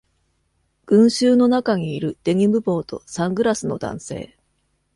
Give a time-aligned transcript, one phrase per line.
[0.87, 4.35] 群衆の中にいるデニム帽とサングラスの男性。